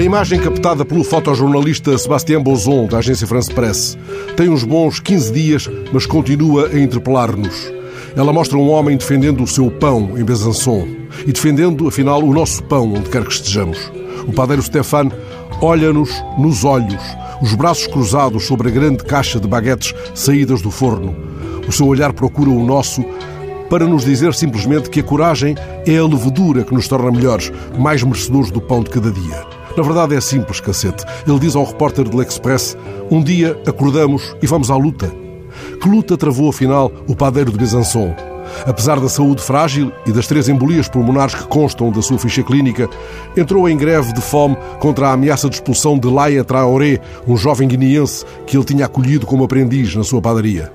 imagem 0.00 0.40
captada 0.40 0.86
pelo 0.86 1.04
fotojornalista 1.04 1.98
Sébastien 1.98 2.40
Bozon, 2.42 2.86
da 2.86 2.96
agência 2.96 3.26
France 3.26 3.52
Presse, 3.52 3.98
tem 4.34 4.48
uns 4.48 4.64
bons 4.64 4.98
15 4.98 5.32
dias, 5.32 5.70
mas 5.92 6.06
continua 6.06 6.68
a 6.68 6.78
interpelar-nos. 6.78 7.70
Ela 8.16 8.32
mostra 8.32 8.56
um 8.56 8.70
homem 8.70 8.96
defendendo 8.96 9.42
o 9.42 9.46
seu 9.46 9.70
pão 9.70 10.14
em 10.16 10.24
Besançon 10.24 10.88
e 11.26 11.32
defendendo, 11.32 11.86
afinal, 11.86 12.22
o 12.22 12.32
nosso 12.32 12.62
pão 12.64 12.94
onde 12.94 13.10
quer 13.10 13.22
que 13.22 13.32
estejamos. 13.32 13.92
O 14.26 14.32
padeiro 14.32 14.62
Stefan 14.62 15.10
olha-nos 15.60 16.10
nos 16.38 16.64
olhos, 16.64 17.02
os 17.42 17.54
braços 17.54 17.86
cruzados 17.86 18.46
sobre 18.46 18.68
a 18.68 18.70
grande 18.70 19.04
caixa 19.04 19.38
de 19.38 19.46
baguetes 19.46 19.94
saídas 20.14 20.62
do 20.62 20.70
forno. 20.70 21.14
O 21.68 21.72
seu 21.72 21.86
olhar 21.86 22.14
procura 22.14 22.48
o 22.48 22.64
nosso 22.64 23.04
para 23.68 23.86
nos 23.86 24.06
dizer 24.06 24.32
simplesmente 24.32 24.88
que 24.88 25.00
a 25.00 25.04
coragem 25.04 25.54
é 25.86 25.98
a 25.98 26.06
levedura 26.06 26.64
que 26.64 26.72
nos 26.72 26.88
torna 26.88 27.10
melhores, 27.10 27.52
mais 27.78 28.02
merecedores 28.02 28.50
do 28.50 28.60
pão 28.60 28.82
de 28.82 28.88
cada 28.88 29.10
dia. 29.10 29.61
Na 29.76 29.82
verdade 29.82 30.14
é 30.14 30.20
simples, 30.20 30.60
cacete. 30.60 31.04
Ele 31.26 31.38
diz 31.38 31.56
ao 31.56 31.64
repórter 31.64 32.08
do 32.08 32.16
L'Express: 32.16 32.76
Um 33.10 33.22
dia 33.22 33.58
acordamos 33.66 34.34
e 34.42 34.46
vamos 34.46 34.70
à 34.70 34.76
luta. 34.76 35.10
Que 35.80 35.88
luta 35.88 36.16
travou, 36.16 36.50
afinal, 36.50 36.92
o 37.08 37.16
padeiro 37.16 37.50
de 37.50 37.58
Besançon? 37.58 38.14
Apesar 38.66 39.00
da 39.00 39.08
saúde 39.08 39.42
frágil 39.42 39.90
e 40.06 40.12
das 40.12 40.26
três 40.26 40.48
embolias 40.48 40.88
pulmonares 40.88 41.34
que 41.34 41.46
constam 41.46 41.90
da 41.90 42.02
sua 42.02 42.18
ficha 42.18 42.42
clínica, 42.42 42.88
entrou 43.36 43.68
em 43.68 43.76
greve 43.76 44.12
de 44.12 44.20
fome 44.20 44.56
contra 44.78 45.08
a 45.08 45.12
ameaça 45.12 45.48
de 45.48 45.56
expulsão 45.56 45.98
de 45.98 46.08
Laia 46.08 46.44
Traoré, 46.44 47.00
um 47.26 47.36
jovem 47.36 47.66
guineense 47.66 48.24
que 48.46 48.56
ele 48.56 48.64
tinha 48.64 48.86
acolhido 48.86 49.26
como 49.26 49.44
aprendiz 49.44 49.94
na 49.94 50.04
sua 50.04 50.20
padaria. 50.20 50.72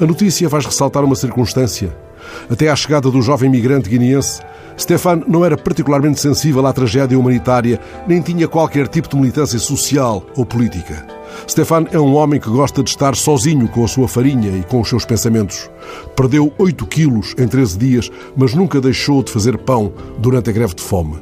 A 0.00 0.04
notícia 0.04 0.50
faz 0.50 0.66
ressaltar 0.66 1.04
uma 1.04 1.14
circunstância. 1.14 1.96
Até 2.50 2.68
à 2.68 2.76
chegada 2.76 3.10
do 3.10 3.22
jovem 3.22 3.50
migrante 3.50 3.88
guineense, 3.88 4.40
Stefan 4.82 5.22
não 5.28 5.44
era 5.44 5.56
particularmente 5.56 6.18
sensível 6.18 6.66
à 6.66 6.72
tragédia 6.72 7.16
humanitária, 7.16 7.78
nem 8.04 8.20
tinha 8.20 8.48
qualquer 8.48 8.88
tipo 8.88 9.08
de 9.08 9.14
militância 9.14 9.56
social 9.60 10.26
ou 10.36 10.44
política. 10.44 11.06
Stefan 11.48 11.86
é 11.92 12.00
um 12.00 12.16
homem 12.16 12.40
que 12.40 12.50
gosta 12.50 12.82
de 12.82 12.90
estar 12.90 13.14
sozinho 13.14 13.68
com 13.68 13.84
a 13.84 13.88
sua 13.88 14.08
farinha 14.08 14.50
e 14.50 14.64
com 14.64 14.80
os 14.80 14.88
seus 14.88 15.04
pensamentos. 15.04 15.70
Perdeu 16.16 16.52
8 16.58 16.84
quilos 16.86 17.32
em 17.38 17.46
13 17.46 17.78
dias, 17.78 18.10
mas 18.36 18.54
nunca 18.54 18.80
deixou 18.80 19.22
de 19.22 19.30
fazer 19.30 19.56
pão 19.56 19.92
durante 20.18 20.50
a 20.50 20.52
greve 20.52 20.74
de 20.74 20.82
fome. 20.82 21.16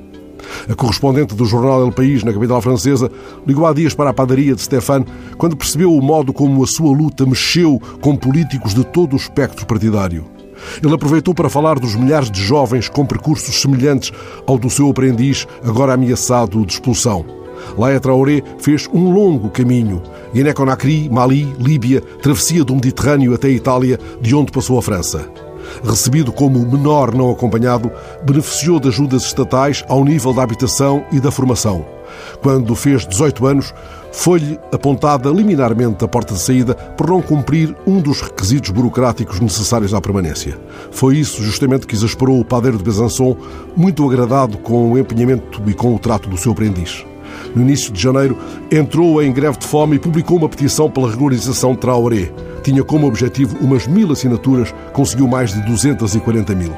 A 0.67 0.74
correspondente 0.74 1.34
do 1.34 1.45
jornal 1.45 1.84
El 1.84 1.92
País, 1.92 2.24
na 2.24 2.33
capital 2.33 2.62
francesa, 2.62 3.12
ligou 3.47 3.67
há 3.67 3.74
dias 3.74 3.92
para 3.92 4.08
a 4.08 4.14
padaria 4.14 4.55
de 4.55 4.62
Stefan 4.62 5.05
quando 5.36 5.55
percebeu 5.55 5.92
o 5.95 6.00
modo 6.00 6.33
como 6.33 6.64
a 6.64 6.67
sua 6.67 6.97
luta 6.97 7.27
mexeu 7.27 7.78
com 8.00 8.17
políticos 8.17 8.72
de 8.72 8.84
todo 8.84 9.12
o 9.12 9.17
espectro 9.17 9.67
partidário. 9.67 10.39
Ele 10.83 10.94
aproveitou 10.94 11.34
para 11.34 11.48
falar 11.48 11.78
dos 11.78 11.94
milhares 11.94 12.30
de 12.30 12.42
jovens 12.42 12.89
com 12.89 13.06
percursos 13.06 13.61
semelhantes 13.61 14.12
ao 14.47 14.58
do 14.58 14.70
seu 14.70 14.89
aprendiz, 14.89 15.47
agora 15.64 15.94
ameaçado 15.94 16.64
de 16.64 16.75
expulsão. 16.75 17.25
Laia 17.77 18.00
Traoré 18.00 18.42
fez 18.58 18.89
um 18.92 19.12
longo 19.12 19.50
caminho. 19.50 20.02
Guiné-Conakry, 20.33 21.08
Mali, 21.11 21.44
Líbia, 21.58 22.00
travessia 22.22 22.64
do 22.64 22.75
Mediterrâneo 22.75 23.34
até 23.34 23.48
a 23.48 23.52
Itália, 23.52 23.98
de 24.20 24.34
onde 24.34 24.52
passou 24.52 24.78
a 24.78 24.83
França. 24.83 25.30
Recebido 25.84 26.33
como 26.33 26.58
menor 26.67 27.14
não 27.14 27.30
acompanhado, 27.30 27.91
beneficiou 28.24 28.80
de 28.80 28.89
ajudas 28.89 29.22
estatais 29.24 29.84
ao 29.89 30.05
nível 30.05 30.33
da 30.33 30.42
habitação 30.42 31.05
e 31.12 31.20
da 31.20 31.30
formação. 31.30 32.00
Quando 32.42 32.75
fez 32.75 33.06
18 33.06 33.47
anos, 33.47 33.75
foi-lhe 34.12 34.58
apontada 34.72 35.30
liminarmente 35.30 36.05
a 36.05 36.08
porta 36.08 36.34
de 36.34 36.41
saída 36.41 36.75
por 36.75 37.08
não 37.08 37.22
cumprir 37.22 37.75
um 37.86 38.00
dos 38.00 38.20
requisitos 38.20 38.70
burocráticos 38.70 39.41
necessários 39.41 39.94
à 39.94 40.00
permanência. 40.00 40.58
Foi 40.91 41.17
isso 41.17 41.42
justamente 41.42 41.86
que 41.86 41.94
exasperou 41.94 42.41
o 42.41 42.44
padeiro 42.44 42.78
de 42.78 42.84
Besançon, 42.84 43.36
muito 43.77 44.06
agradado 44.06 44.58
com 44.58 44.92
o 44.92 44.98
empenhamento 44.98 45.62
e 45.67 45.75
com 45.75 45.94
o 45.94 45.98
trato 45.98 46.28
do 46.28 46.36
seu 46.36 46.52
aprendiz. 46.52 47.05
No 47.55 47.62
início 47.62 47.92
de 47.92 48.00
janeiro, 48.00 48.36
entrou 48.70 49.23
em 49.23 49.33
greve 49.33 49.58
de 49.58 49.67
fome 49.67 49.96
e 49.96 49.98
publicou 49.98 50.36
uma 50.36 50.48
petição 50.48 50.90
pela 50.90 51.11
regularização 51.11 51.73
de 51.73 51.79
Traoré. 51.79 52.33
Tinha 52.62 52.85
como 52.85 53.06
objetivo 53.06 53.56
umas 53.61 53.86
mil 53.86 54.12
assinaturas, 54.12 54.74
conseguiu 54.92 55.27
mais 55.27 55.52
de 55.52 55.61
240 55.62 56.55
mil. 56.55 56.73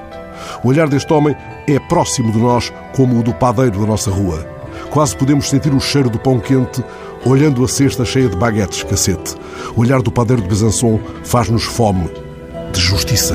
O 0.63 0.69
olhar 0.69 0.89
deste 0.89 1.13
homem 1.13 1.37
é 1.67 1.79
próximo 1.79 2.33
de 2.33 2.39
nós 2.39 2.73
como 2.95 3.19
o 3.19 3.23
do 3.23 3.35
padeiro 3.35 3.81
da 3.81 3.87
nossa 3.87 4.11
rua. 4.11 4.52
Quase 4.93 5.17
podemos 5.17 5.49
sentir 5.49 5.73
o 5.73 5.81
cheiro 5.81 6.11
do 6.11 6.19
pão 6.19 6.39
quente 6.39 6.85
olhando 7.25 7.65
a 7.65 7.69
cesta 7.69 8.05
cheia 8.05 8.29
de 8.29 8.37
baguetes, 8.37 8.83
cacete. 8.83 9.35
O 9.75 9.81
olhar 9.81 10.03
do 10.03 10.13
padeiro 10.13 10.43
de 10.43 10.49
Besançon 10.49 11.01
faz-nos 11.25 11.65
fome 11.65 12.11
de 12.75 12.79
justiça. 12.79 13.35